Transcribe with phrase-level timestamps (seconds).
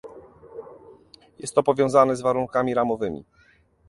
[1.39, 3.25] Jest to powiązane z warunkami ramowymi